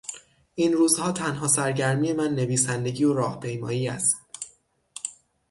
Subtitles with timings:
[0.55, 4.15] این روزها تنها سرگرمی من نویسندگی و راهپیمایی است.